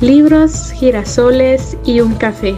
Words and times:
libros, 0.00 0.72
girasoles 0.72 1.76
y 1.84 2.00
un 2.00 2.14
café. 2.14 2.54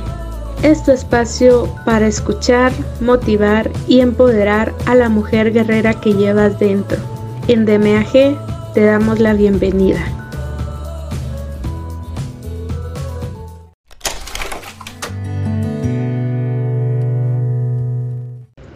Este 0.62 0.92
espacio 0.92 1.68
para 1.84 2.06
escuchar, 2.06 2.72
motivar 3.00 3.70
y 3.86 4.00
empoderar 4.00 4.74
a 4.86 4.94
la 4.94 5.08
mujer 5.08 5.52
guerrera 5.52 6.00
que 6.00 6.14
llevas 6.14 6.58
dentro. 6.58 6.98
En 7.46 7.66
DMAG 7.66 8.72
te 8.74 8.84
damos 8.84 9.20
la 9.20 9.34
bienvenida. 9.34 10.00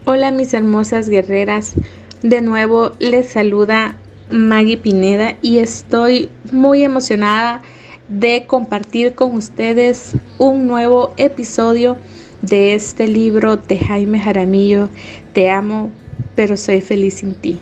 Hola 0.05 0.33
mis 0.33 0.53
hermosas 0.55 1.09
guerreras, 1.09 1.75
de 2.23 2.43
nuevo 2.43 2.93
les 2.99 3.31
saluda 3.31 3.97
Maggie 4.31 4.77
Pineda 4.77 5.37
y 5.41 5.59
estoy 5.59 6.31
muy 6.53 6.83
emocionada 6.83 7.63
de 8.11 8.45
compartir 8.47 9.15
con 9.15 9.37
ustedes 9.37 10.17
un 10.37 10.67
nuevo 10.67 11.14
episodio 11.17 11.96
de 12.43 12.75
este 12.75 13.07
libro 13.07 13.57
de 13.57 13.79
Jaime 13.79 14.18
Jaramillo, 14.18 14.89
Te 15.32 15.49
amo, 15.49 15.93
pero 16.35 16.57
soy 16.57 16.81
feliz 16.81 17.15
sin 17.15 17.35
ti. 17.35 17.61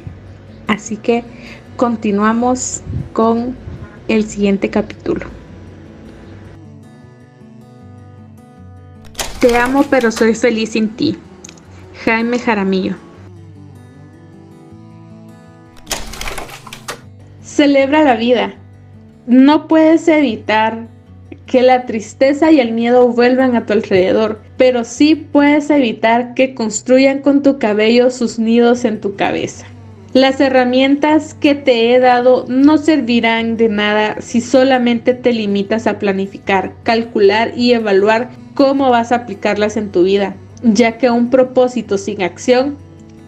Así 0.67 0.97
que 0.97 1.23
continuamos 1.77 2.83
con 3.13 3.55
el 4.09 4.25
siguiente 4.25 4.71
capítulo. 4.71 5.27
Te 9.41 9.57
amo, 9.57 9.85
pero 9.91 10.11
soy 10.11 10.35
feliz 10.35 10.71
sin 10.71 10.89
ti. 10.89 11.19
Jaime 12.05 12.39
Jaramillo. 12.39 12.97
Celebra 17.43 18.03
la 18.03 18.17
vida 18.17 18.58
no 19.29 19.69
puedes 19.69 20.09
evitar 20.09 20.89
que 21.45 21.63
la 21.63 21.85
tristeza 21.87 22.51
y 22.51 22.61
el 22.61 22.73
miedo 22.73 23.09
vuelvan 23.09 23.57
a 23.57 23.67
tu 23.67 23.75
alrededor, 23.75 24.41
pero 24.57 24.85
sí 24.85 25.15
puedes 25.15 25.69
evitar 25.71 26.35
que 26.35 26.55
construyan 26.55 27.21
con 27.21 27.43
tu 27.43 27.59
cabello 27.59 28.11
sus 28.11 28.39
nidos 28.39 28.85
en 28.85 29.01
tu 29.01 29.17
cabeza. 29.17 29.67
Las 30.15 30.41
herramientas 30.41 31.35
que 31.35 31.55
te 31.55 31.95
he 31.95 32.01
dado 32.01 32.47
no 32.49 32.79
servirán 32.79 33.59
de 33.59 33.69
nada 33.69 34.17
si 34.21 34.41
solamente 34.41 35.13
te 35.13 35.35
limitas 35.35 35.87
a 35.87 35.99
planificar, 35.99 36.73
calcular 36.83 37.53
y 37.55 37.73
evaluar 37.73 38.31
cómo 38.55 38.89
vas 38.89 39.13
a 39.13 39.17
aplicarlas 39.17 39.77
en 39.77 39.91
tu 39.91 40.05
vida, 40.05 40.35
ya 40.63 40.97
que 40.97 41.11
un 41.11 41.29
propósito 41.29 41.99
sin 41.99 42.23
acción 42.23 42.79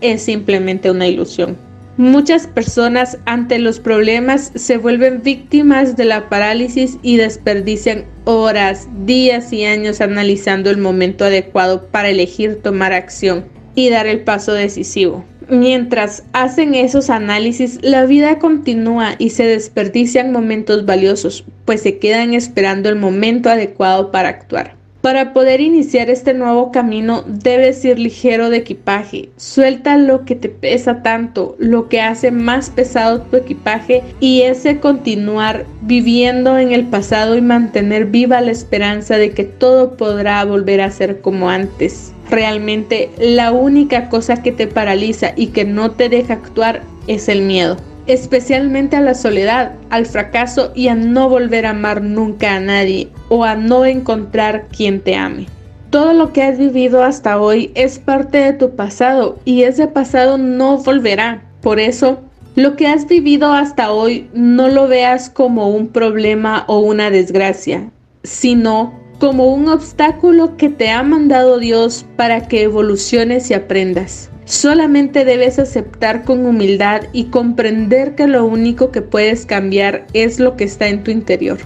es 0.00 0.22
simplemente 0.22 0.90
una 0.90 1.06
ilusión. 1.06 1.69
Muchas 2.00 2.46
personas 2.46 3.18
ante 3.26 3.58
los 3.58 3.78
problemas 3.78 4.52
se 4.54 4.78
vuelven 4.78 5.20
víctimas 5.22 5.98
de 5.98 6.06
la 6.06 6.30
parálisis 6.30 6.96
y 7.02 7.18
desperdician 7.18 8.06
horas, 8.24 8.88
días 9.04 9.52
y 9.52 9.66
años 9.66 10.00
analizando 10.00 10.70
el 10.70 10.78
momento 10.78 11.26
adecuado 11.26 11.88
para 11.88 12.08
elegir 12.08 12.62
tomar 12.62 12.94
acción 12.94 13.44
y 13.74 13.90
dar 13.90 14.06
el 14.06 14.22
paso 14.22 14.54
decisivo. 14.54 15.26
Mientras 15.50 16.22
hacen 16.32 16.74
esos 16.74 17.10
análisis, 17.10 17.78
la 17.82 18.06
vida 18.06 18.38
continúa 18.38 19.16
y 19.18 19.28
se 19.28 19.44
desperdician 19.44 20.32
momentos 20.32 20.86
valiosos, 20.86 21.44
pues 21.66 21.82
se 21.82 21.98
quedan 21.98 22.32
esperando 22.32 22.88
el 22.88 22.96
momento 22.96 23.50
adecuado 23.50 24.10
para 24.10 24.30
actuar. 24.30 24.79
Para 25.00 25.32
poder 25.32 25.62
iniciar 25.62 26.10
este 26.10 26.34
nuevo 26.34 26.70
camino 26.72 27.24
debes 27.26 27.82
ir 27.86 27.98
ligero 27.98 28.50
de 28.50 28.58
equipaje. 28.58 29.30
Suelta 29.38 29.96
lo 29.96 30.26
que 30.26 30.34
te 30.34 30.50
pesa 30.50 31.02
tanto, 31.02 31.56
lo 31.58 31.88
que 31.88 32.02
hace 32.02 32.30
más 32.30 32.68
pesado 32.68 33.22
tu 33.22 33.38
equipaje 33.38 34.02
y 34.20 34.42
ese 34.42 34.78
continuar 34.78 35.64
viviendo 35.80 36.58
en 36.58 36.72
el 36.72 36.84
pasado 36.84 37.34
y 37.34 37.40
mantener 37.40 38.06
viva 38.06 38.42
la 38.42 38.50
esperanza 38.50 39.16
de 39.16 39.30
que 39.30 39.44
todo 39.44 39.96
podrá 39.96 40.44
volver 40.44 40.82
a 40.82 40.90
ser 40.90 41.22
como 41.22 41.48
antes. 41.48 42.12
Realmente 42.28 43.08
la 43.18 43.52
única 43.52 44.10
cosa 44.10 44.42
que 44.42 44.52
te 44.52 44.66
paraliza 44.66 45.32
y 45.34 45.48
que 45.48 45.64
no 45.64 45.92
te 45.92 46.10
deja 46.10 46.34
actuar 46.34 46.82
es 47.06 47.30
el 47.30 47.40
miedo 47.40 47.78
especialmente 48.06 48.96
a 48.96 49.00
la 49.00 49.14
soledad, 49.14 49.72
al 49.90 50.06
fracaso 50.06 50.72
y 50.74 50.88
a 50.88 50.94
no 50.94 51.28
volver 51.28 51.66
a 51.66 51.70
amar 51.70 52.02
nunca 52.02 52.56
a 52.56 52.60
nadie 52.60 53.08
o 53.28 53.44
a 53.44 53.54
no 53.54 53.84
encontrar 53.84 54.66
quien 54.68 55.00
te 55.00 55.16
ame. 55.16 55.46
Todo 55.90 56.12
lo 56.12 56.32
que 56.32 56.42
has 56.42 56.58
vivido 56.58 57.02
hasta 57.02 57.40
hoy 57.40 57.72
es 57.74 57.98
parte 57.98 58.38
de 58.38 58.52
tu 58.52 58.76
pasado 58.76 59.38
y 59.44 59.62
ese 59.62 59.88
pasado 59.88 60.38
no 60.38 60.78
volverá. 60.78 61.42
Por 61.60 61.80
eso, 61.80 62.20
lo 62.54 62.76
que 62.76 62.86
has 62.86 63.08
vivido 63.08 63.52
hasta 63.52 63.90
hoy 63.90 64.28
no 64.32 64.68
lo 64.68 64.86
veas 64.86 65.30
como 65.30 65.68
un 65.68 65.88
problema 65.88 66.64
o 66.68 66.78
una 66.78 67.10
desgracia, 67.10 67.90
sino 68.22 68.99
como 69.20 69.52
un 69.52 69.68
obstáculo 69.68 70.56
que 70.56 70.70
te 70.70 70.90
ha 70.90 71.02
mandado 71.02 71.58
Dios 71.58 72.06
para 72.16 72.48
que 72.48 72.62
evoluciones 72.62 73.50
y 73.50 73.54
aprendas. 73.54 74.30
Solamente 74.46 75.26
debes 75.26 75.58
aceptar 75.58 76.24
con 76.24 76.44
humildad 76.46 77.02
y 77.12 77.24
comprender 77.26 78.14
que 78.14 78.26
lo 78.26 78.46
único 78.46 78.90
que 78.90 79.02
puedes 79.02 79.44
cambiar 79.44 80.06
es 80.14 80.40
lo 80.40 80.56
que 80.56 80.64
está 80.64 80.88
en 80.88 81.04
tu 81.04 81.10
interior. 81.10 81.58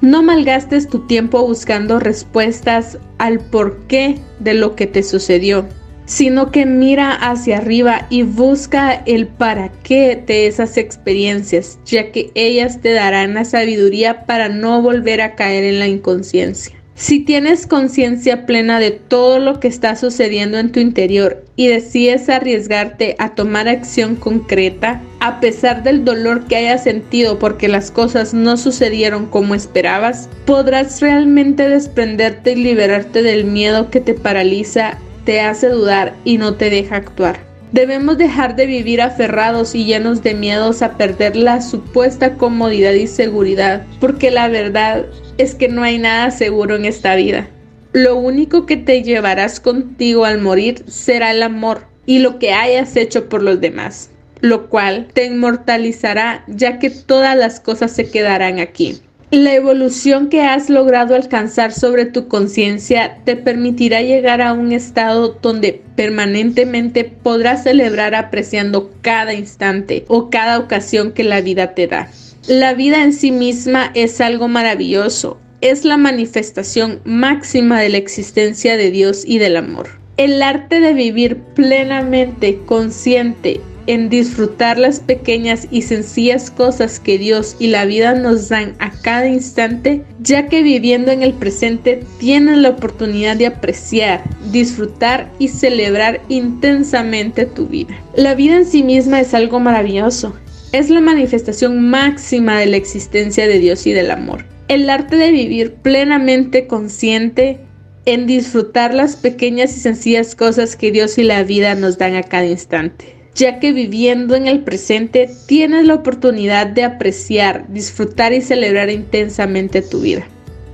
No 0.00 0.22
malgastes 0.22 0.88
tu 0.88 1.06
tiempo 1.06 1.46
buscando 1.46 2.00
respuestas 2.00 2.98
al 3.18 3.38
porqué 3.38 4.18
de 4.40 4.54
lo 4.54 4.74
que 4.74 4.86
te 4.86 5.02
sucedió, 5.02 5.66
sino 6.06 6.50
que 6.50 6.66
mira 6.66 7.12
hacia 7.12 7.58
arriba 7.58 8.06
y 8.10 8.22
busca 8.22 8.94
el 9.06 9.28
para 9.28 9.70
qué 9.84 10.20
de 10.26 10.46
esas 10.46 10.78
experiencias, 10.78 11.78
ya 11.84 12.10
que 12.10 12.32
ellas 12.34 12.80
te 12.80 12.92
darán 12.94 13.34
la 13.34 13.44
sabiduría 13.44 14.24
para 14.24 14.48
no 14.48 14.82
volver 14.82 15.20
a 15.20 15.36
caer 15.36 15.62
en 15.62 15.78
la 15.78 15.86
inconsciencia. 15.86 16.81
Si 17.02 17.18
tienes 17.18 17.66
conciencia 17.66 18.46
plena 18.46 18.78
de 18.78 18.92
todo 18.92 19.40
lo 19.40 19.58
que 19.58 19.66
está 19.66 19.96
sucediendo 19.96 20.58
en 20.58 20.70
tu 20.70 20.78
interior 20.78 21.44
y 21.56 21.66
decides 21.66 22.28
arriesgarte 22.28 23.16
a 23.18 23.34
tomar 23.34 23.66
acción 23.66 24.14
concreta, 24.14 25.02
a 25.18 25.40
pesar 25.40 25.82
del 25.82 26.04
dolor 26.04 26.46
que 26.46 26.54
hayas 26.54 26.84
sentido 26.84 27.40
porque 27.40 27.66
las 27.66 27.90
cosas 27.90 28.34
no 28.34 28.56
sucedieron 28.56 29.26
como 29.26 29.56
esperabas, 29.56 30.28
podrás 30.46 31.00
realmente 31.00 31.68
desprenderte 31.68 32.52
y 32.52 32.62
liberarte 32.62 33.24
del 33.24 33.46
miedo 33.46 33.90
que 33.90 33.98
te 33.98 34.14
paraliza, 34.14 34.96
te 35.24 35.40
hace 35.40 35.70
dudar 35.70 36.14
y 36.24 36.38
no 36.38 36.54
te 36.54 36.70
deja 36.70 36.94
actuar. 36.94 37.51
Debemos 37.72 38.18
dejar 38.18 38.54
de 38.54 38.66
vivir 38.66 39.00
aferrados 39.00 39.74
y 39.74 39.86
llenos 39.86 40.22
de 40.22 40.34
miedos 40.34 40.82
a 40.82 40.98
perder 40.98 41.36
la 41.36 41.62
supuesta 41.62 42.34
comodidad 42.34 42.92
y 42.92 43.06
seguridad, 43.06 43.86
porque 43.98 44.30
la 44.30 44.48
verdad 44.48 45.06
es 45.38 45.54
que 45.54 45.68
no 45.68 45.82
hay 45.82 45.98
nada 45.98 46.30
seguro 46.30 46.76
en 46.76 46.84
esta 46.84 47.14
vida. 47.14 47.48
Lo 47.94 48.16
único 48.16 48.66
que 48.66 48.76
te 48.76 49.02
llevarás 49.02 49.58
contigo 49.58 50.26
al 50.26 50.38
morir 50.38 50.84
será 50.86 51.30
el 51.30 51.42
amor 51.42 51.86
y 52.04 52.18
lo 52.18 52.38
que 52.38 52.52
hayas 52.52 52.94
hecho 52.94 53.30
por 53.30 53.42
los 53.42 53.58
demás, 53.62 54.10
lo 54.40 54.68
cual 54.68 55.08
te 55.14 55.24
inmortalizará 55.24 56.44
ya 56.48 56.78
que 56.78 56.90
todas 56.90 57.36
las 57.38 57.58
cosas 57.58 57.92
se 57.92 58.10
quedarán 58.10 58.58
aquí. 58.58 59.00
La 59.32 59.54
evolución 59.54 60.28
que 60.28 60.42
has 60.42 60.68
logrado 60.68 61.14
alcanzar 61.14 61.72
sobre 61.72 62.04
tu 62.04 62.28
conciencia 62.28 63.16
te 63.24 63.34
permitirá 63.34 64.02
llegar 64.02 64.42
a 64.42 64.52
un 64.52 64.72
estado 64.72 65.38
donde 65.40 65.80
permanentemente 65.96 67.04
podrás 67.04 67.62
celebrar 67.62 68.14
apreciando 68.14 68.90
cada 69.00 69.32
instante 69.32 70.04
o 70.08 70.28
cada 70.28 70.58
ocasión 70.58 71.12
que 71.12 71.24
la 71.24 71.40
vida 71.40 71.74
te 71.74 71.86
da. 71.86 72.10
La 72.46 72.74
vida 72.74 73.02
en 73.02 73.14
sí 73.14 73.30
misma 73.30 73.90
es 73.94 74.20
algo 74.20 74.48
maravilloso, 74.48 75.40
es 75.62 75.86
la 75.86 75.96
manifestación 75.96 77.00
máxima 77.06 77.80
de 77.80 77.88
la 77.88 77.96
existencia 77.96 78.76
de 78.76 78.90
Dios 78.90 79.24
y 79.26 79.38
del 79.38 79.56
amor. 79.56 79.88
El 80.18 80.42
arte 80.42 80.78
de 80.78 80.92
vivir 80.92 81.38
plenamente 81.54 82.58
consciente 82.66 83.62
en 83.86 84.08
disfrutar 84.08 84.78
las 84.78 85.00
pequeñas 85.00 85.66
y 85.70 85.82
sencillas 85.82 86.50
cosas 86.50 87.00
que 87.00 87.18
Dios 87.18 87.56
y 87.58 87.68
la 87.68 87.84
vida 87.84 88.14
nos 88.14 88.48
dan 88.48 88.74
a 88.78 88.90
cada 88.90 89.28
instante, 89.28 90.02
ya 90.20 90.46
que 90.46 90.62
viviendo 90.62 91.10
en 91.10 91.22
el 91.22 91.34
presente 91.34 92.04
tienes 92.18 92.58
la 92.58 92.70
oportunidad 92.70 93.36
de 93.36 93.46
apreciar, 93.46 94.22
disfrutar 94.50 95.30
y 95.38 95.48
celebrar 95.48 96.20
intensamente 96.28 97.46
tu 97.46 97.66
vida. 97.66 97.96
La 98.14 98.34
vida 98.34 98.56
en 98.56 98.66
sí 98.66 98.82
misma 98.82 99.20
es 99.20 99.34
algo 99.34 99.60
maravilloso 99.60 100.34
es 100.72 100.88
la 100.88 101.00
manifestación 101.00 101.90
máxima 101.90 102.58
de 102.58 102.66
la 102.66 102.78
existencia 102.78 103.46
de 103.46 103.58
Dios 103.58 103.86
y 103.86 103.92
del 103.92 104.10
amor. 104.10 104.46
El 104.68 104.88
arte 104.88 105.16
de 105.16 105.30
vivir 105.30 105.74
plenamente 105.74 106.66
consciente 106.66 107.60
en 108.06 108.26
disfrutar 108.26 108.94
las 108.94 109.16
pequeñas 109.16 109.76
y 109.76 109.80
sencillas 109.80 110.34
cosas 110.34 110.74
que 110.74 110.90
Dios 110.90 111.18
y 111.18 111.24
la 111.24 111.42
vida 111.44 111.74
nos 111.74 111.98
dan 111.98 112.14
a 112.14 112.22
cada 112.22 112.46
instante, 112.46 113.14
ya 113.34 113.58
que 113.58 113.72
viviendo 113.72 114.34
en 114.34 114.46
el 114.46 114.60
presente 114.60 115.30
tienes 115.46 115.86
la 115.86 115.94
oportunidad 115.94 116.66
de 116.66 116.84
apreciar, 116.84 117.66
disfrutar 117.68 118.32
y 118.32 118.42
celebrar 118.42 118.90
intensamente 118.90 119.82
tu 119.82 120.00
vida. 120.00 120.26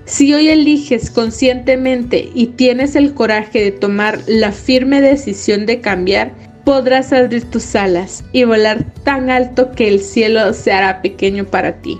Si 0.04 0.32
hoy 0.32 0.48
eliges 0.48 1.10
conscientemente 1.10 2.30
y 2.34 2.46
tienes 2.48 2.96
el 2.96 3.12
coraje 3.12 3.62
de 3.62 3.72
tomar 3.72 4.20
la 4.26 4.52
firme 4.52 5.02
decisión 5.02 5.66
de 5.66 5.80
cambiar, 5.80 6.32
podrás 6.64 7.12
abrir 7.12 7.44
tus 7.44 7.74
alas 7.76 8.24
y 8.32 8.44
volar 8.44 8.84
tan 9.04 9.30
alto 9.30 9.70
que 9.72 9.88
el 9.88 10.00
cielo 10.00 10.52
se 10.54 10.72
hará 10.72 11.02
pequeño 11.02 11.44
para 11.44 11.80
ti. 11.80 11.98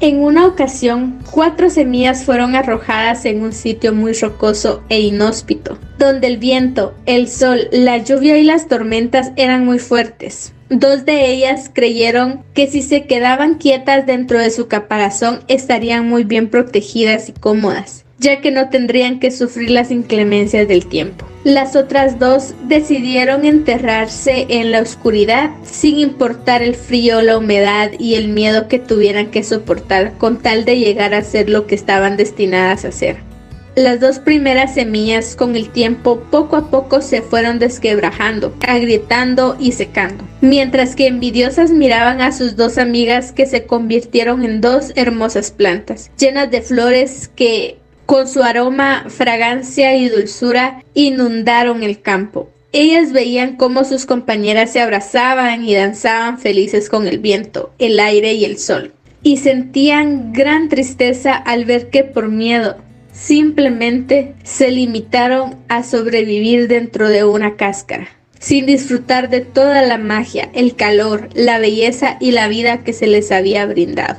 En 0.00 0.22
una 0.22 0.46
ocasión, 0.46 1.18
cuatro 1.30 1.68
semillas 1.68 2.24
fueron 2.24 2.54
arrojadas 2.54 3.26
en 3.26 3.42
un 3.42 3.52
sitio 3.52 3.94
muy 3.94 4.14
rocoso 4.14 4.82
e 4.88 5.00
inhóspito, 5.00 5.78
donde 6.00 6.26
el 6.26 6.38
viento, 6.38 6.94
el 7.06 7.28
sol, 7.28 7.68
la 7.70 7.98
lluvia 7.98 8.36
y 8.38 8.42
las 8.42 8.66
tormentas 8.66 9.30
eran 9.36 9.64
muy 9.64 9.78
fuertes. 9.78 10.52
Dos 10.68 11.04
de 11.04 11.30
ellas 11.30 11.70
creyeron 11.72 12.42
que 12.54 12.66
si 12.66 12.82
se 12.82 13.04
quedaban 13.06 13.54
quietas 13.54 14.06
dentro 14.06 14.40
de 14.40 14.50
su 14.50 14.66
caparazón 14.66 15.40
estarían 15.46 16.08
muy 16.08 16.24
bien 16.24 16.48
protegidas 16.48 17.28
y 17.28 17.32
cómodas 17.32 18.04
ya 18.20 18.42
que 18.42 18.50
no 18.50 18.68
tendrían 18.68 19.18
que 19.18 19.30
sufrir 19.30 19.70
las 19.70 19.90
inclemencias 19.90 20.68
del 20.68 20.86
tiempo. 20.86 21.26
Las 21.42 21.74
otras 21.74 22.18
dos 22.18 22.54
decidieron 22.68 23.46
enterrarse 23.46 24.46
en 24.50 24.70
la 24.70 24.82
oscuridad 24.82 25.50
sin 25.64 25.98
importar 25.98 26.62
el 26.62 26.74
frío, 26.74 27.22
la 27.22 27.38
humedad 27.38 27.92
y 27.98 28.16
el 28.16 28.28
miedo 28.28 28.68
que 28.68 28.78
tuvieran 28.78 29.30
que 29.30 29.42
soportar 29.42 30.12
con 30.18 30.36
tal 30.42 30.66
de 30.66 30.78
llegar 30.78 31.14
a 31.14 31.24
ser 31.24 31.48
lo 31.48 31.66
que 31.66 31.74
estaban 31.74 32.18
destinadas 32.18 32.84
a 32.84 32.92
ser. 32.92 33.29
Las 33.76 34.00
dos 34.00 34.18
primeras 34.18 34.74
semillas 34.74 35.36
con 35.36 35.54
el 35.54 35.70
tiempo 35.70 36.24
poco 36.28 36.56
a 36.56 36.70
poco 36.70 37.00
se 37.00 37.22
fueron 37.22 37.60
desquebrajando, 37.60 38.52
agrietando 38.66 39.56
y 39.60 39.72
secando, 39.72 40.24
mientras 40.40 40.96
que 40.96 41.06
envidiosas 41.06 41.70
miraban 41.70 42.20
a 42.20 42.32
sus 42.32 42.56
dos 42.56 42.78
amigas 42.78 43.30
que 43.30 43.46
se 43.46 43.66
convirtieron 43.66 44.44
en 44.44 44.60
dos 44.60 44.92
hermosas 44.96 45.52
plantas, 45.52 46.10
llenas 46.18 46.50
de 46.50 46.62
flores 46.62 47.28
que 47.28 47.78
con 48.06 48.26
su 48.26 48.42
aroma, 48.42 49.04
fragancia 49.08 49.94
y 49.94 50.08
dulzura 50.08 50.82
inundaron 50.94 51.84
el 51.84 52.02
campo. 52.02 52.50
Ellas 52.72 53.12
veían 53.12 53.56
cómo 53.56 53.84
sus 53.84 54.04
compañeras 54.04 54.72
se 54.72 54.80
abrazaban 54.80 55.64
y 55.64 55.76
danzaban 55.76 56.38
felices 56.38 56.88
con 56.88 57.06
el 57.06 57.20
viento, 57.20 57.72
el 57.78 58.00
aire 58.00 58.34
y 58.34 58.44
el 58.44 58.58
sol, 58.58 58.92
y 59.22 59.36
sentían 59.36 60.32
gran 60.32 60.68
tristeza 60.68 61.34
al 61.34 61.64
ver 61.66 61.88
que 61.90 62.02
por 62.02 62.28
miedo 62.28 62.76
simplemente 63.20 64.34
se 64.44 64.70
limitaron 64.70 65.56
a 65.68 65.82
sobrevivir 65.82 66.68
dentro 66.68 67.08
de 67.08 67.24
una 67.24 67.56
cáscara, 67.56 68.08
sin 68.38 68.64
disfrutar 68.64 69.28
de 69.28 69.40
toda 69.40 69.82
la 69.82 69.98
magia, 69.98 70.48
el 70.54 70.74
calor, 70.74 71.28
la 71.34 71.58
belleza 71.58 72.16
y 72.18 72.30
la 72.32 72.48
vida 72.48 72.78
que 72.78 72.94
se 72.94 73.06
les 73.06 73.30
había 73.30 73.66
brindado. 73.66 74.18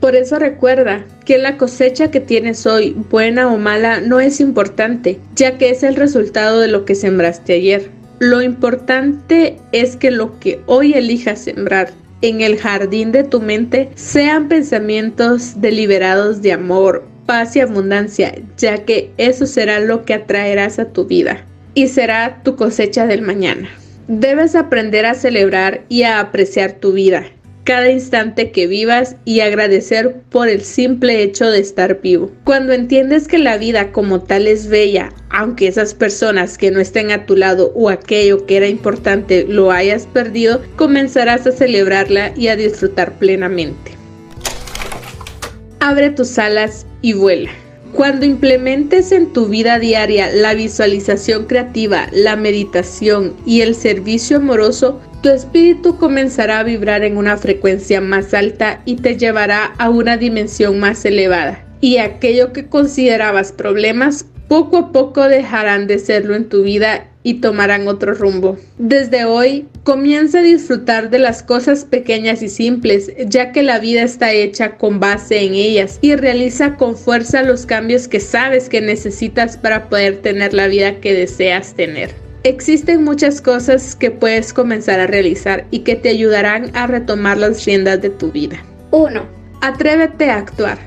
Por 0.00 0.16
eso 0.16 0.38
recuerda 0.38 1.04
que 1.26 1.36
la 1.36 1.58
cosecha 1.58 2.10
que 2.10 2.20
tienes 2.20 2.66
hoy, 2.66 2.96
buena 3.10 3.52
o 3.52 3.58
mala, 3.58 4.00
no 4.00 4.18
es 4.18 4.40
importante, 4.40 5.20
ya 5.36 5.58
que 5.58 5.68
es 5.68 5.82
el 5.82 5.96
resultado 5.96 6.60
de 6.60 6.68
lo 6.68 6.86
que 6.86 6.94
sembraste 6.94 7.52
ayer. 7.52 7.90
Lo 8.18 8.40
importante 8.40 9.58
es 9.72 9.96
que 9.96 10.10
lo 10.10 10.40
que 10.40 10.60
hoy 10.64 10.94
elijas 10.94 11.40
sembrar 11.40 11.92
en 12.22 12.40
el 12.40 12.58
jardín 12.58 13.12
de 13.12 13.24
tu 13.24 13.40
mente 13.40 13.90
sean 13.94 14.48
pensamientos 14.48 15.60
deliberados 15.60 16.42
de 16.42 16.52
amor, 16.52 17.06
paz 17.26 17.56
y 17.56 17.60
abundancia, 17.60 18.34
ya 18.56 18.84
que 18.84 19.10
eso 19.16 19.46
será 19.46 19.80
lo 19.80 20.04
que 20.04 20.14
atraerás 20.14 20.78
a 20.78 20.86
tu 20.86 21.06
vida 21.06 21.44
y 21.74 21.88
será 21.88 22.42
tu 22.42 22.56
cosecha 22.56 23.06
del 23.06 23.22
mañana. 23.22 23.68
Debes 24.08 24.54
aprender 24.54 25.06
a 25.06 25.14
celebrar 25.14 25.82
y 25.88 26.02
a 26.02 26.20
apreciar 26.20 26.72
tu 26.72 26.92
vida 26.92 27.24
cada 27.64 27.90
instante 27.90 28.50
que 28.50 28.66
vivas 28.66 29.16
y 29.24 29.40
agradecer 29.40 30.16
por 30.30 30.48
el 30.48 30.62
simple 30.62 31.22
hecho 31.22 31.50
de 31.50 31.60
estar 31.60 32.00
vivo. 32.00 32.30
Cuando 32.44 32.72
entiendes 32.72 33.28
que 33.28 33.38
la 33.38 33.58
vida 33.58 33.92
como 33.92 34.20
tal 34.20 34.46
es 34.46 34.68
bella, 34.68 35.12
aunque 35.30 35.68
esas 35.68 35.94
personas 35.94 36.58
que 36.58 36.70
no 36.70 36.80
estén 36.80 37.10
a 37.10 37.26
tu 37.26 37.36
lado 37.36 37.72
o 37.74 37.88
aquello 37.88 38.46
que 38.46 38.56
era 38.56 38.68
importante 38.68 39.44
lo 39.48 39.70
hayas 39.70 40.06
perdido, 40.06 40.62
comenzarás 40.76 41.46
a 41.46 41.52
celebrarla 41.52 42.32
y 42.36 42.48
a 42.48 42.56
disfrutar 42.56 43.18
plenamente. 43.18 43.92
Abre 45.80 46.10
tus 46.10 46.38
alas 46.38 46.86
y 47.02 47.14
vuela. 47.14 47.50
Cuando 47.92 48.24
implementes 48.24 49.10
en 49.12 49.32
tu 49.32 49.46
vida 49.46 49.78
diaria 49.78 50.30
la 50.32 50.54
visualización 50.54 51.46
creativa, 51.46 52.06
la 52.12 52.36
meditación 52.36 53.34
y 53.44 53.62
el 53.62 53.74
servicio 53.74 54.36
amoroso, 54.36 55.00
tu 55.22 55.28
espíritu 55.28 55.98
comenzará 55.98 56.60
a 56.60 56.62
vibrar 56.62 57.02
en 57.02 57.16
una 57.16 57.36
frecuencia 57.36 58.00
más 58.00 58.32
alta 58.32 58.80
y 58.84 58.96
te 58.96 59.16
llevará 59.16 59.74
a 59.76 59.90
una 59.90 60.16
dimensión 60.16 60.78
más 60.78 61.04
elevada. 61.04 61.64
Y 61.80 61.98
aquello 61.98 62.52
que 62.52 62.68
considerabas 62.68 63.52
problemas, 63.52 64.24
poco 64.48 64.76
a 64.78 64.92
poco 64.92 65.28
dejarán 65.28 65.86
de 65.86 65.98
serlo 65.98 66.34
en 66.34 66.48
tu 66.48 66.62
vida 66.62 67.09
y 67.22 67.34
tomarán 67.34 67.88
otro 67.88 68.14
rumbo. 68.14 68.58
Desde 68.78 69.24
hoy, 69.24 69.66
comienza 69.82 70.38
a 70.38 70.42
disfrutar 70.42 71.10
de 71.10 71.18
las 71.18 71.42
cosas 71.42 71.84
pequeñas 71.84 72.42
y 72.42 72.48
simples, 72.48 73.12
ya 73.26 73.52
que 73.52 73.62
la 73.62 73.78
vida 73.78 74.02
está 74.02 74.32
hecha 74.32 74.76
con 74.76 75.00
base 75.00 75.42
en 75.44 75.54
ellas, 75.54 75.98
y 76.00 76.14
realiza 76.16 76.76
con 76.76 76.96
fuerza 76.96 77.42
los 77.42 77.66
cambios 77.66 78.08
que 78.08 78.20
sabes 78.20 78.68
que 78.68 78.80
necesitas 78.80 79.56
para 79.56 79.88
poder 79.88 80.18
tener 80.18 80.54
la 80.54 80.66
vida 80.66 81.00
que 81.00 81.14
deseas 81.14 81.74
tener. 81.74 82.10
Existen 82.42 83.04
muchas 83.04 83.42
cosas 83.42 83.94
que 83.94 84.10
puedes 84.10 84.54
comenzar 84.54 84.98
a 84.98 85.06
realizar 85.06 85.66
y 85.70 85.80
que 85.80 85.94
te 85.94 86.08
ayudarán 86.08 86.70
a 86.74 86.86
retomar 86.86 87.36
las 87.36 87.66
riendas 87.66 88.00
de 88.00 88.08
tu 88.08 88.32
vida. 88.32 88.64
1. 88.92 89.22
Atrévete 89.60 90.30
a 90.30 90.38
actuar. 90.38 90.78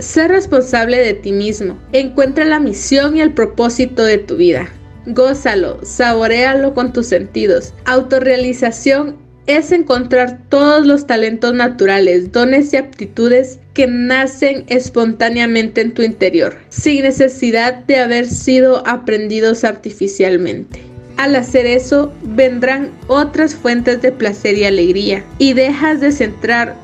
Sé 0.00 0.26
responsable 0.26 0.98
de 0.98 1.14
ti 1.14 1.30
mismo. 1.30 1.78
Encuentra 1.92 2.44
la 2.44 2.58
misión 2.58 3.16
y 3.16 3.20
el 3.20 3.32
propósito 3.32 4.02
de 4.02 4.18
tu 4.18 4.36
vida. 4.36 4.68
Gózalo, 5.06 5.78
saborealo 5.84 6.74
con 6.74 6.92
tus 6.92 7.06
sentidos. 7.06 7.72
Autorrealización 7.84 9.16
es 9.46 9.70
encontrar 9.70 10.40
todos 10.48 10.84
los 10.84 11.06
talentos 11.06 11.54
naturales, 11.54 12.32
dones 12.32 12.72
y 12.72 12.76
aptitudes 12.76 13.60
que 13.74 13.86
nacen 13.86 14.64
espontáneamente 14.66 15.80
en 15.80 15.94
tu 15.94 16.02
interior, 16.02 16.56
sin 16.68 17.02
necesidad 17.02 17.74
de 17.84 18.00
haber 18.00 18.26
sido 18.26 18.84
aprendidos 18.86 19.62
artificialmente. 19.62 20.80
Al 21.16 21.36
hacer 21.36 21.66
eso, 21.66 22.12
vendrán 22.22 22.90
otras 23.06 23.54
fuentes 23.54 24.02
de 24.02 24.10
placer 24.10 24.58
y 24.58 24.64
alegría, 24.64 25.24
y 25.38 25.52
dejas 25.52 26.00
de 26.00 26.10
centrar 26.10 26.74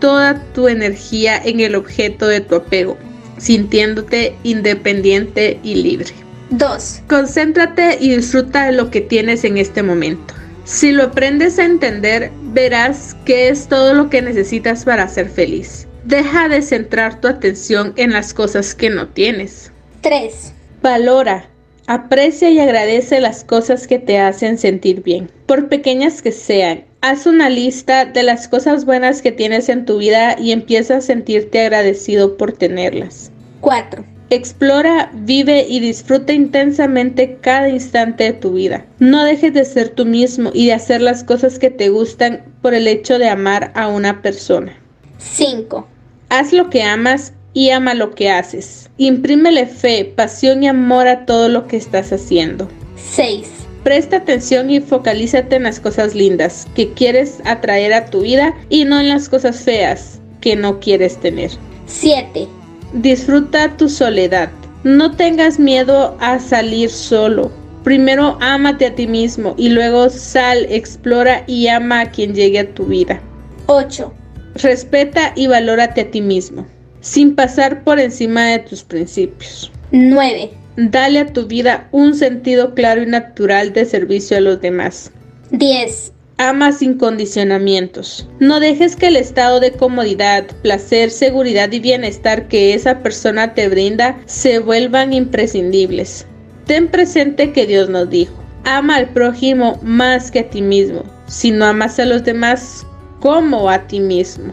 toda 0.00 0.42
tu 0.52 0.66
energía 0.66 1.40
en 1.42 1.60
el 1.60 1.76
objeto 1.76 2.26
de 2.26 2.40
tu 2.40 2.56
apego, 2.56 2.98
sintiéndote 3.38 4.34
independiente 4.42 5.60
y 5.62 5.76
libre. 5.76 6.27
2. 6.50 7.02
Concéntrate 7.08 7.98
y 8.00 8.16
disfruta 8.16 8.66
de 8.66 8.72
lo 8.72 8.90
que 8.90 9.00
tienes 9.00 9.44
en 9.44 9.58
este 9.58 9.82
momento. 9.82 10.34
Si 10.64 10.92
lo 10.92 11.04
aprendes 11.04 11.58
a 11.58 11.64
entender, 11.64 12.30
verás 12.52 13.16
que 13.24 13.48
es 13.48 13.68
todo 13.68 13.94
lo 13.94 14.10
que 14.10 14.22
necesitas 14.22 14.84
para 14.84 15.08
ser 15.08 15.28
feliz. 15.28 15.86
Deja 16.04 16.48
de 16.48 16.62
centrar 16.62 17.20
tu 17.20 17.28
atención 17.28 17.92
en 17.96 18.12
las 18.12 18.34
cosas 18.34 18.74
que 18.74 18.90
no 18.90 19.08
tienes. 19.08 19.72
3. 20.02 20.52
Valora, 20.82 21.48
aprecia 21.86 22.50
y 22.50 22.58
agradece 22.58 23.20
las 23.20 23.44
cosas 23.44 23.86
que 23.86 23.98
te 23.98 24.18
hacen 24.18 24.58
sentir 24.58 25.02
bien, 25.02 25.30
por 25.46 25.68
pequeñas 25.68 26.22
que 26.22 26.32
sean. 26.32 26.84
Haz 27.00 27.26
una 27.26 27.48
lista 27.48 28.04
de 28.04 28.22
las 28.22 28.48
cosas 28.48 28.84
buenas 28.84 29.22
que 29.22 29.32
tienes 29.32 29.68
en 29.68 29.84
tu 29.84 29.98
vida 29.98 30.36
y 30.38 30.52
empieza 30.52 30.96
a 30.96 31.00
sentirte 31.00 31.60
agradecido 31.60 32.36
por 32.36 32.52
tenerlas. 32.52 33.30
4. 33.60 34.04
Explora, 34.30 35.10
vive 35.14 35.66
y 35.66 35.80
disfruta 35.80 36.34
intensamente 36.34 37.38
cada 37.40 37.70
instante 37.70 38.24
de 38.24 38.32
tu 38.34 38.52
vida. 38.52 38.84
No 38.98 39.24
dejes 39.24 39.54
de 39.54 39.64
ser 39.64 39.88
tú 39.88 40.04
mismo 40.04 40.50
y 40.52 40.66
de 40.66 40.74
hacer 40.74 41.00
las 41.00 41.24
cosas 41.24 41.58
que 41.58 41.70
te 41.70 41.88
gustan 41.88 42.42
por 42.60 42.74
el 42.74 42.86
hecho 42.88 43.18
de 43.18 43.28
amar 43.28 43.72
a 43.74 43.88
una 43.88 44.20
persona. 44.20 44.76
5. 45.16 45.86
Haz 46.28 46.52
lo 46.52 46.68
que 46.68 46.82
amas 46.82 47.32
y 47.54 47.70
ama 47.70 47.94
lo 47.94 48.14
que 48.14 48.30
haces. 48.30 48.90
Imprímele 48.98 49.66
fe, 49.66 50.04
pasión 50.04 50.62
y 50.62 50.68
amor 50.68 51.08
a 51.08 51.24
todo 51.24 51.48
lo 51.48 51.66
que 51.66 51.78
estás 51.78 52.12
haciendo. 52.12 52.68
6. 52.96 53.48
Presta 53.82 54.18
atención 54.18 54.70
y 54.70 54.80
focalízate 54.80 55.56
en 55.56 55.62
las 55.62 55.80
cosas 55.80 56.14
lindas 56.14 56.66
que 56.74 56.92
quieres 56.92 57.38
atraer 57.46 57.94
a 57.94 58.06
tu 58.06 58.20
vida 58.20 58.54
y 58.68 58.84
no 58.84 59.00
en 59.00 59.08
las 59.08 59.30
cosas 59.30 59.62
feas 59.62 60.20
que 60.42 60.54
no 60.54 60.80
quieres 60.80 61.16
tener. 61.16 61.50
7. 61.86 62.46
Disfruta 62.92 63.76
tu 63.76 63.88
soledad. 63.88 64.50
No 64.82 65.10
tengas 65.12 65.58
miedo 65.58 66.16
a 66.20 66.38
salir 66.38 66.90
solo. 66.90 67.50
Primero 67.84 68.38
ámate 68.40 68.86
a 68.86 68.94
ti 68.94 69.06
mismo 69.06 69.54
y 69.58 69.68
luego 69.68 70.08
sal, 70.08 70.66
explora 70.70 71.44
y 71.46 71.68
ama 71.68 72.00
a 72.00 72.10
quien 72.10 72.34
llegue 72.34 72.60
a 72.60 72.74
tu 72.74 72.86
vida. 72.86 73.20
8. 73.66 74.12
Respeta 74.54 75.32
y 75.36 75.46
valórate 75.46 76.02
a 76.02 76.10
ti 76.10 76.20
mismo, 76.20 76.66
sin 77.00 77.34
pasar 77.34 77.84
por 77.84 78.00
encima 78.00 78.46
de 78.46 78.60
tus 78.60 78.82
principios. 78.82 79.70
9. 79.92 80.50
Dale 80.76 81.20
a 81.20 81.32
tu 81.32 81.46
vida 81.46 81.88
un 81.92 82.14
sentido 82.14 82.74
claro 82.74 83.02
y 83.02 83.06
natural 83.06 83.72
de 83.72 83.84
servicio 83.84 84.36
a 84.36 84.40
los 84.40 84.60
demás. 84.60 85.10
10. 85.50 86.12
Ama 86.40 86.70
sin 86.70 86.96
condicionamientos. 86.98 88.28
No 88.38 88.60
dejes 88.60 88.94
que 88.94 89.08
el 89.08 89.16
estado 89.16 89.58
de 89.58 89.72
comodidad, 89.72 90.46
placer, 90.62 91.10
seguridad 91.10 91.72
y 91.72 91.80
bienestar 91.80 92.46
que 92.46 92.74
esa 92.74 93.00
persona 93.00 93.54
te 93.54 93.68
brinda 93.68 94.16
se 94.26 94.60
vuelvan 94.60 95.12
imprescindibles. 95.12 96.26
Ten 96.64 96.86
presente 96.86 97.52
que 97.52 97.66
Dios 97.66 97.90
nos 97.90 98.08
dijo, 98.08 98.34
ama 98.64 98.96
al 98.96 99.08
prójimo 99.08 99.80
más 99.82 100.30
que 100.30 100.40
a 100.40 100.48
ti 100.48 100.62
mismo. 100.62 101.02
Si 101.26 101.50
no 101.50 101.64
amas 101.64 101.98
a 101.98 102.04
los 102.04 102.22
demás, 102.22 102.86
como 103.18 103.68
a 103.68 103.88
ti 103.88 103.98
mismo. 103.98 104.52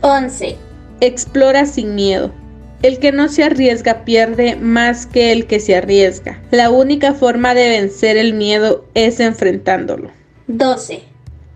11. 0.00 0.56
Explora 1.00 1.64
sin 1.64 1.94
miedo. 1.94 2.32
El 2.82 2.98
que 2.98 3.12
no 3.12 3.28
se 3.28 3.44
arriesga 3.44 4.04
pierde 4.04 4.56
más 4.56 5.06
que 5.06 5.30
el 5.30 5.46
que 5.46 5.60
se 5.60 5.76
arriesga. 5.76 6.42
La 6.50 6.70
única 6.70 7.14
forma 7.14 7.54
de 7.54 7.68
vencer 7.68 8.16
el 8.16 8.34
miedo 8.34 8.84
es 8.94 9.20
enfrentándolo. 9.20 10.17
12. 10.48 11.02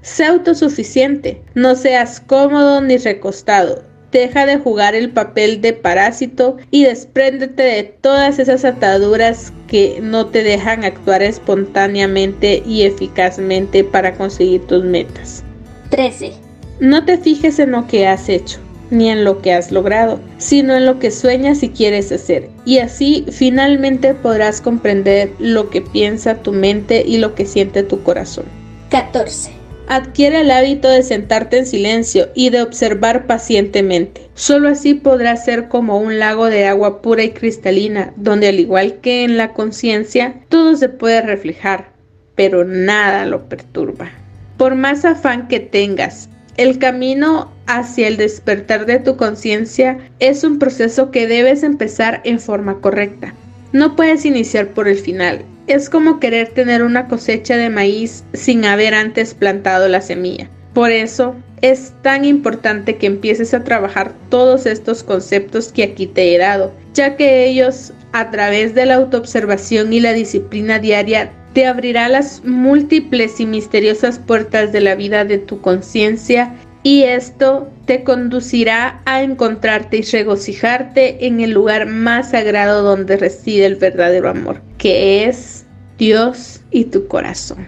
Sé 0.02 0.24
autosuficiente. 0.26 1.42
No 1.54 1.74
seas 1.76 2.20
cómodo 2.20 2.82
ni 2.82 2.98
recostado. 2.98 3.82
Deja 4.10 4.44
de 4.44 4.58
jugar 4.58 4.94
el 4.94 5.10
papel 5.10 5.62
de 5.62 5.72
parásito 5.72 6.58
y 6.70 6.84
despréndete 6.84 7.62
de 7.62 7.84
todas 7.84 8.38
esas 8.38 8.66
ataduras 8.66 9.50
que 9.66 9.98
no 10.02 10.26
te 10.26 10.42
dejan 10.42 10.84
actuar 10.84 11.22
espontáneamente 11.22 12.62
y 12.66 12.82
eficazmente 12.82 13.82
para 13.82 14.14
conseguir 14.14 14.66
tus 14.66 14.84
metas. 14.84 15.42
13. 15.88 16.32
No 16.80 17.06
te 17.06 17.16
fijes 17.16 17.58
en 17.58 17.70
lo 17.70 17.86
que 17.86 18.06
has 18.06 18.28
hecho 18.28 18.58
ni 18.90 19.08
en 19.08 19.24
lo 19.24 19.40
que 19.40 19.54
has 19.54 19.72
logrado, 19.72 20.20
sino 20.36 20.76
en 20.76 20.84
lo 20.84 20.98
que 20.98 21.10
sueñas 21.10 21.62
y 21.62 21.70
quieres 21.70 22.12
hacer. 22.12 22.50
Y 22.66 22.76
así 22.76 23.24
finalmente 23.30 24.12
podrás 24.12 24.60
comprender 24.60 25.32
lo 25.38 25.70
que 25.70 25.80
piensa 25.80 26.42
tu 26.42 26.52
mente 26.52 27.02
y 27.06 27.16
lo 27.16 27.34
que 27.34 27.46
siente 27.46 27.84
tu 27.84 28.02
corazón. 28.02 28.44
14. 28.92 29.50
Adquiere 29.88 30.42
el 30.42 30.50
hábito 30.50 30.86
de 30.86 31.02
sentarte 31.02 31.56
en 31.56 31.64
silencio 31.64 32.28
y 32.34 32.50
de 32.50 32.60
observar 32.60 33.26
pacientemente. 33.26 34.28
Solo 34.34 34.68
así 34.68 34.92
podrás 34.92 35.46
ser 35.46 35.68
como 35.68 35.98
un 35.98 36.18
lago 36.18 36.50
de 36.50 36.66
agua 36.66 37.00
pura 37.00 37.24
y 37.24 37.30
cristalina, 37.30 38.12
donde 38.16 38.48
al 38.48 38.60
igual 38.60 39.00
que 39.00 39.24
en 39.24 39.38
la 39.38 39.54
conciencia, 39.54 40.42
todo 40.50 40.76
se 40.76 40.90
puede 40.90 41.22
reflejar, 41.22 41.94
pero 42.34 42.64
nada 42.66 43.24
lo 43.24 43.48
perturba. 43.48 44.10
Por 44.58 44.74
más 44.74 45.06
afán 45.06 45.48
que 45.48 45.58
tengas, 45.58 46.28
el 46.58 46.78
camino 46.78 47.50
hacia 47.66 48.08
el 48.08 48.18
despertar 48.18 48.84
de 48.84 48.98
tu 48.98 49.16
conciencia 49.16 49.96
es 50.18 50.44
un 50.44 50.58
proceso 50.58 51.10
que 51.10 51.26
debes 51.26 51.62
empezar 51.62 52.20
en 52.24 52.38
forma 52.38 52.82
correcta. 52.82 53.32
No 53.72 53.96
puedes 53.96 54.26
iniciar 54.26 54.68
por 54.74 54.86
el 54.86 54.98
final. 54.98 55.46
Es 55.66 55.88
como 55.88 56.18
querer 56.18 56.48
tener 56.48 56.82
una 56.82 57.06
cosecha 57.06 57.56
de 57.56 57.70
maíz 57.70 58.24
sin 58.32 58.64
haber 58.64 58.94
antes 58.94 59.34
plantado 59.34 59.88
la 59.88 60.00
semilla. 60.00 60.48
Por 60.74 60.90
eso 60.90 61.36
es 61.60 61.92
tan 62.02 62.24
importante 62.24 62.96
que 62.96 63.06
empieces 63.06 63.54
a 63.54 63.62
trabajar 63.62 64.12
todos 64.28 64.66
estos 64.66 65.04
conceptos 65.04 65.72
que 65.72 65.84
aquí 65.84 66.06
te 66.06 66.34
he 66.34 66.38
dado, 66.38 66.72
ya 66.94 67.16
que 67.16 67.46
ellos, 67.46 67.92
a 68.12 68.30
través 68.30 68.74
de 68.74 68.86
la 68.86 68.96
autoobservación 68.96 69.92
y 69.92 70.00
la 70.00 70.12
disciplina 70.12 70.78
diaria, 70.78 71.30
te 71.52 71.66
abrirá 71.66 72.08
las 72.08 72.42
múltiples 72.44 73.38
y 73.38 73.46
misteriosas 73.46 74.18
puertas 74.18 74.72
de 74.72 74.80
la 74.80 74.94
vida 74.94 75.24
de 75.24 75.38
tu 75.38 75.60
conciencia 75.60 76.52
y 76.82 77.04
esto 77.04 77.68
te 77.84 78.02
conducirá 78.02 79.02
a 79.04 79.22
encontrarte 79.22 79.98
y 79.98 80.02
regocijarte 80.02 81.26
en 81.26 81.40
el 81.40 81.50
lugar 81.50 81.86
más 81.86 82.30
sagrado 82.30 82.82
donde 82.82 83.16
reside 83.16 83.66
el 83.66 83.76
verdadero 83.76 84.28
amor, 84.28 84.60
que 84.78 85.24
es 85.24 85.64
Dios 85.98 86.60
y 86.70 86.84
tu 86.86 87.06
corazón. 87.06 87.66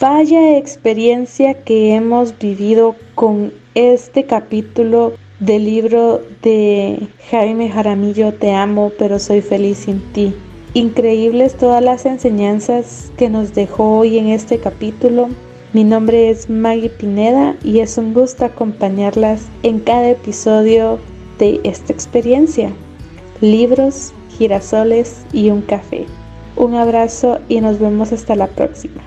Vaya 0.00 0.56
experiencia 0.56 1.54
que 1.64 1.94
hemos 1.94 2.38
vivido 2.38 2.94
con 3.16 3.52
este 3.74 4.24
capítulo 4.26 5.14
del 5.40 5.64
libro 5.64 6.22
de 6.42 7.08
Jaime 7.30 7.68
Jaramillo 7.68 8.32
Te 8.32 8.52
amo, 8.52 8.92
pero 8.96 9.18
soy 9.18 9.40
feliz 9.40 9.78
sin 9.78 10.00
ti. 10.12 10.32
Increíbles 10.74 11.56
todas 11.56 11.82
las 11.82 12.06
enseñanzas 12.06 13.10
que 13.16 13.28
nos 13.28 13.54
dejó 13.54 13.98
hoy 13.98 14.18
en 14.18 14.28
este 14.28 14.58
capítulo. 14.58 15.30
Mi 15.74 15.84
nombre 15.84 16.30
es 16.30 16.48
Maggie 16.48 16.88
Pineda 16.88 17.54
y 17.62 17.80
es 17.80 17.98
un 17.98 18.14
gusto 18.14 18.46
acompañarlas 18.46 19.42
en 19.62 19.80
cada 19.80 20.08
episodio 20.08 20.98
de 21.38 21.60
esta 21.62 21.92
experiencia. 21.92 22.72
Libros, 23.42 24.14
girasoles 24.38 25.26
y 25.30 25.50
un 25.50 25.60
café. 25.60 26.06
Un 26.56 26.74
abrazo 26.74 27.40
y 27.50 27.60
nos 27.60 27.78
vemos 27.78 28.12
hasta 28.12 28.34
la 28.34 28.46
próxima. 28.46 29.02